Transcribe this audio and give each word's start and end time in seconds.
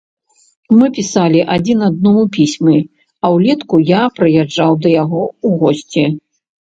Мы 0.77 0.87
пісалі 0.97 1.41
адзін 1.55 1.83
аднаму 1.89 2.23
пісьмы, 2.37 2.75
а 3.23 3.33
ўлетку 3.35 3.75
я 3.93 4.01
прыязджаў 4.19 4.71
да 4.87 4.95
яго 5.03 5.23
ў 5.27 5.49
госці. 5.63 6.05